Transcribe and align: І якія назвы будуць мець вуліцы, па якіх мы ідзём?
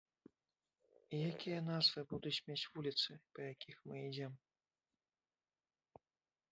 І 1.17 1.19
якія 1.31 1.59
назвы 1.71 1.99
будуць 2.13 2.43
мець 2.47 2.69
вуліцы, 2.77 3.11
па 3.37 3.49
якіх 3.53 3.75
мы 3.91 3.95
ідзём? 4.09 4.39